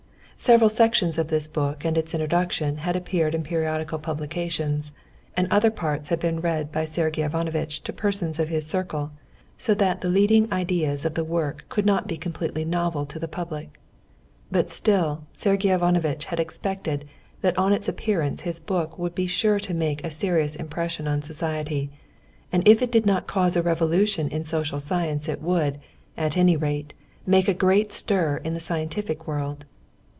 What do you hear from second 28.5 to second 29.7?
the scientific world.